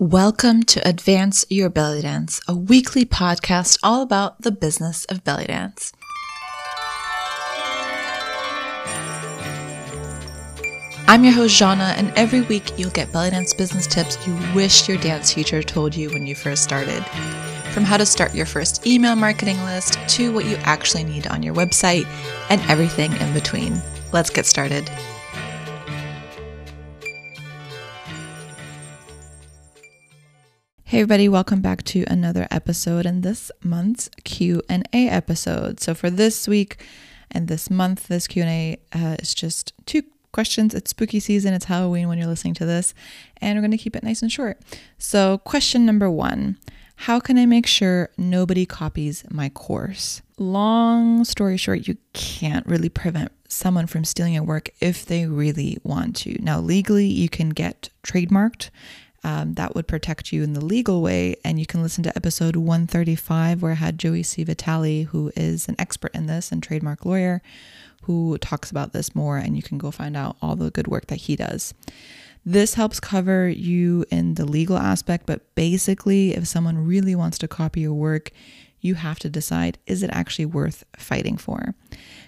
[0.00, 5.44] Welcome to Advance Your Belly Dance, a weekly podcast all about the business of belly
[5.44, 5.92] dance.
[11.06, 14.88] I'm your host, Zana, and every week you'll get belly dance business tips you wish
[14.88, 17.04] your dance teacher told you when you first started.
[17.70, 21.40] From how to start your first email marketing list to what you actually need on
[21.44, 22.06] your website
[22.50, 23.80] and everything in between.
[24.12, 24.90] Let's get started.
[30.94, 35.80] Hey everybody, welcome back to another episode in this month's Q&A episode.
[35.80, 36.80] So for this week
[37.32, 40.72] and this month, this Q&A uh, is just two questions.
[40.72, 42.94] It's spooky season, it's Halloween when you're listening to this,
[43.38, 44.60] and we're going to keep it nice and short.
[44.96, 46.58] So question number 1,
[46.94, 50.22] how can I make sure nobody copies my course?
[50.38, 55.76] Long story short, you can't really prevent someone from stealing your work if they really
[55.82, 56.40] want to.
[56.40, 58.70] Now, legally, you can get trademarked
[59.24, 61.36] um, that would protect you in the legal way.
[61.44, 64.44] And you can listen to episode 135, where I had Joey C.
[64.44, 67.42] Vitale, who is an expert in this and trademark lawyer,
[68.02, 69.38] who talks about this more.
[69.38, 71.74] And you can go find out all the good work that he does.
[72.46, 77.48] This helps cover you in the legal aspect, but basically, if someone really wants to
[77.48, 78.30] copy your work,
[78.84, 81.74] you have to decide is it actually worth fighting for?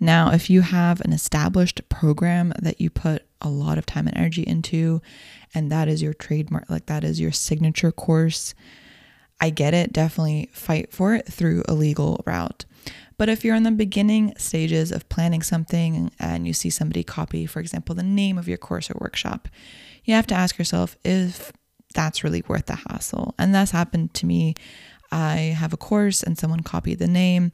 [0.00, 4.16] Now, if you have an established program that you put a lot of time and
[4.16, 5.02] energy into,
[5.54, 8.54] and that is your trademark, like that is your signature course,
[9.40, 9.92] I get it.
[9.92, 12.64] Definitely fight for it through a legal route.
[13.18, 17.46] But if you're in the beginning stages of planning something and you see somebody copy,
[17.46, 19.48] for example, the name of your course or workshop,
[20.04, 21.52] you have to ask yourself if
[21.94, 23.34] that's really worth the hassle.
[23.38, 24.54] And that's happened to me
[25.10, 27.52] I have a course and someone copied the name.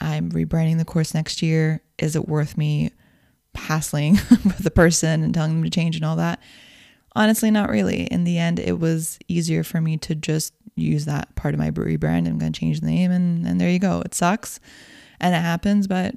[0.00, 1.82] I'm rebranding the course next year.
[1.98, 2.92] Is it worth me
[3.54, 6.40] hassling with the person and telling them to change and all that?
[7.16, 8.02] Honestly, not really.
[8.04, 11.70] In the end, it was easier for me to just use that part of my
[11.70, 12.28] rebrand.
[12.28, 14.02] I'm going to change the name, and, and there you go.
[14.04, 14.60] It sucks
[15.20, 16.14] and it happens, but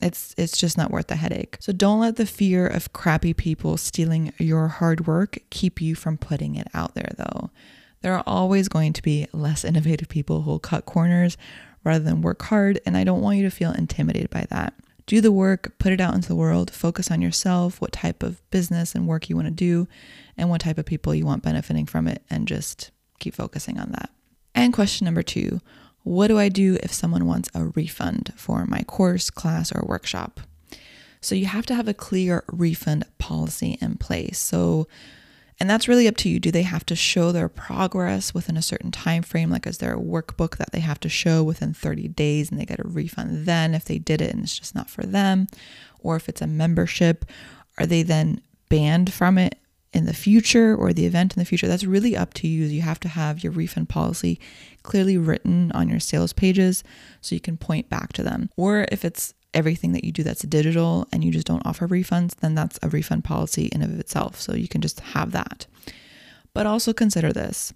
[0.00, 1.56] it's it's just not worth the headache.
[1.60, 6.18] So don't let the fear of crappy people stealing your hard work keep you from
[6.18, 7.50] putting it out there though.
[8.04, 11.38] There are always going to be less innovative people who will cut corners
[11.84, 14.74] rather than work hard, and I don't want you to feel intimidated by that.
[15.06, 18.42] Do the work, put it out into the world, focus on yourself, what type of
[18.50, 19.88] business and work you want to do,
[20.36, 23.92] and what type of people you want benefiting from it, and just keep focusing on
[23.92, 24.10] that.
[24.54, 25.62] And question number two
[26.02, 30.40] What do I do if someone wants a refund for my course, class, or workshop?
[31.22, 34.38] So you have to have a clear refund policy in place.
[34.38, 34.88] So
[35.60, 36.40] and that's really up to you.
[36.40, 39.50] Do they have to show their progress within a certain time frame?
[39.50, 42.64] Like is there a workbook that they have to show within 30 days and they
[42.64, 45.46] get a refund then if they did it and it's just not for them?
[46.00, 47.24] Or if it's a membership,
[47.78, 49.58] are they then banned from it
[49.92, 51.68] in the future or the event in the future?
[51.68, 52.64] That's really up to you.
[52.64, 54.40] You have to have your refund policy
[54.82, 56.82] clearly written on your sales pages
[57.20, 58.50] so you can point back to them.
[58.56, 62.34] Or if it's everything that you do that's digital and you just don't offer refunds,
[62.36, 64.40] then that's a refund policy in of itself.
[64.40, 65.66] So you can just have that.
[66.52, 67.72] But also consider this.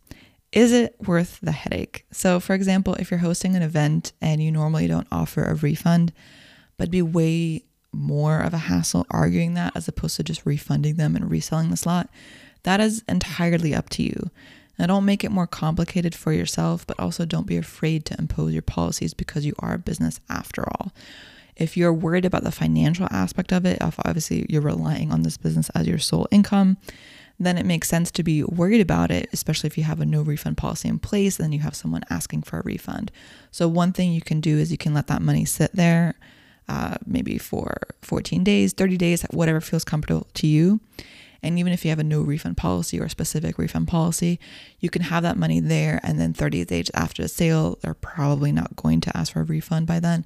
[0.53, 2.07] Is it worth the headache?
[2.11, 6.13] So, for example, if you're hosting an event and you normally don't offer a refund,
[6.77, 11.17] but be way more of a hassle arguing that as opposed to just refunding them
[11.17, 12.09] and reselling the slot,
[12.63, 14.31] that is entirely up to you.
[14.79, 18.53] Now, don't make it more complicated for yourself, but also don't be afraid to impose
[18.53, 20.93] your policies because you are a business after all.
[21.59, 25.37] If you're worried about the financial aspect of it, if obviously you're relying on this
[25.37, 26.77] business as your sole income,
[27.41, 30.23] then it makes sense to be worried about it, especially if you have a no
[30.23, 33.13] refund policy in place and then you have someone asking for a refund.
[33.51, 36.15] So, one thing you can do is you can let that money sit there,
[36.69, 40.81] uh, maybe for 14 days, 30 days, whatever feels comfortable to you.
[41.41, 44.41] And even if you have a no refund policy or a specific refund policy,
[44.81, 46.01] you can have that money there.
[46.03, 49.45] And then 30 days after the sale, they're probably not going to ask for a
[49.45, 50.25] refund by then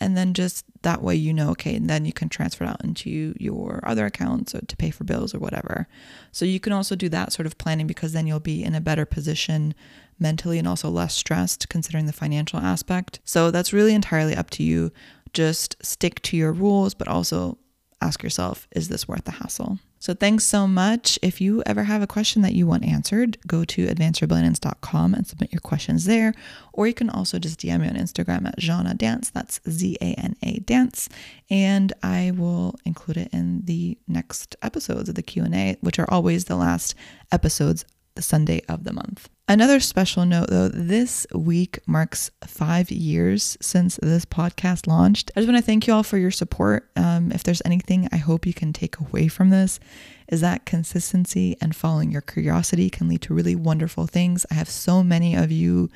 [0.00, 2.84] and then just that way you know okay and then you can transfer it out
[2.84, 5.88] into your other accounts or to pay for bills or whatever.
[6.32, 8.80] So you can also do that sort of planning because then you'll be in a
[8.80, 9.74] better position
[10.18, 13.20] mentally and also less stressed considering the financial aspect.
[13.24, 14.92] So that's really entirely up to you.
[15.32, 17.58] Just stick to your rules but also
[18.00, 21.18] ask yourself is this worth the hassle so thanks so much.
[21.20, 25.52] If you ever have a question that you want answered, go to advanceyourbellydance.com and submit
[25.52, 26.32] your questions there.
[26.72, 29.30] Or you can also just DM me on Instagram at Zana Dance.
[29.30, 31.08] That's Z-A-N-A Dance.
[31.50, 36.44] And I will include it in the next episodes of the Q&A, which are always
[36.44, 36.94] the last
[37.32, 39.28] episodes the Sunday of the month.
[39.48, 45.30] Another special note though, this week marks five years since this podcast launched.
[45.36, 46.90] I just want to thank you all for your support.
[46.96, 49.78] Um, if there's anything I hope you can take away from this,
[50.26, 54.44] is that consistency and following your curiosity can lead to really wonderful things.
[54.50, 55.90] I have so many of you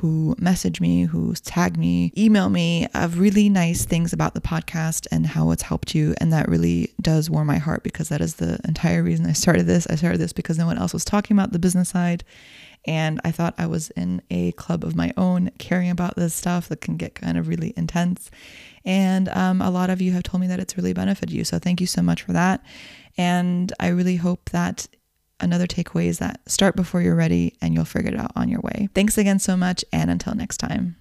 [0.00, 5.06] who message me, who tag me, email me of really nice things about the podcast
[5.10, 6.14] and how it's helped you.
[6.18, 9.66] And that really does warm my heart because that is the entire reason I started
[9.66, 9.86] this.
[9.88, 12.24] I started this because no one else was talking about the business side.
[12.86, 16.68] And I thought I was in a club of my own caring about this stuff
[16.68, 18.30] that can get kind of really intense.
[18.84, 21.44] And um, a lot of you have told me that it's really benefited you.
[21.44, 22.64] So thank you so much for that.
[23.18, 24.86] And I really hope that
[25.40, 28.60] another takeaway is that start before you're ready and you'll figure it out on your
[28.60, 28.88] way.
[28.94, 29.84] Thanks again so much.
[29.92, 30.96] And until next time.